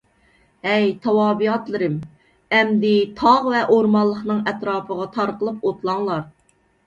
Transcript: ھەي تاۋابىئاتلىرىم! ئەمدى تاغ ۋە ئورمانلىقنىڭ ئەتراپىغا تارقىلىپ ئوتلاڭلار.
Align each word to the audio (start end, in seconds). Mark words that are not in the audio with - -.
ھەي 0.67 0.85
تاۋابىئاتلىرىم! 1.01 1.97
ئەمدى 2.59 2.93
تاغ 3.21 3.45
ۋە 3.55 3.61
ئورمانلىقنىڭ 3.75 4.41
ئەتراپىغا 4.53 5.07
تارقىلىپ 5.19 5.69
ئوتلاڭلار. 5.69 6.27